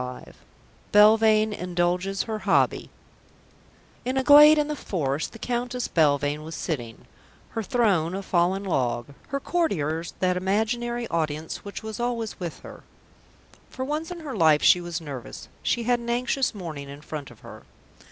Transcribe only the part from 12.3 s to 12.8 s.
with